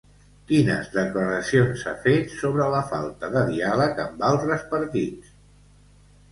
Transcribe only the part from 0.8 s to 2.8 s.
declaracions ha fet sobre